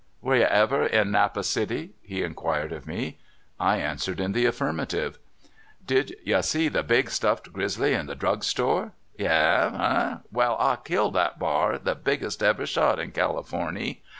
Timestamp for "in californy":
12.97-14.01